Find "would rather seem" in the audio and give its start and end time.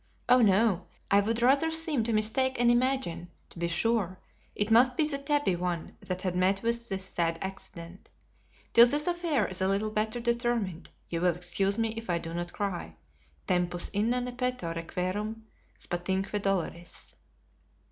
1.21-2.03